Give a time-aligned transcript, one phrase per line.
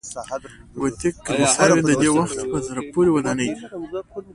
[0.79, 3.63] ګوتیک کلیساوې د دې وخت په زړه پورې ودانۍ دي.